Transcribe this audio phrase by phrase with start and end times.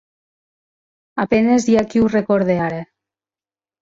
[1.23, 2.81] A penes hi ha qui ho recorde ara.